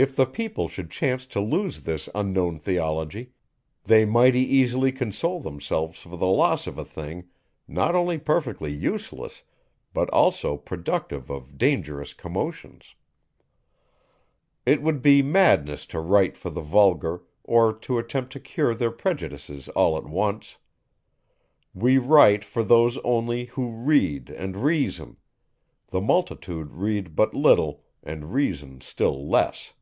[0.00, 3.32] If the people should chance to lose this unknown theology,
[3.82, 7.24] they mighty easily console themselves for the loss of a thing,
[7.66, 9.42] not only perfectly useless,
[9.92, 12.94] but also productive of dangerous commotions.
[14.64, 18.92] It would be madness to write for the vulgar, or to attempt to cure their
[18.92, 20.58] prejudices all at once.
[21.74, 25.16] We write for those only, who read and reason;
[25.88, 29.74] the multitude read but little, and reason still less.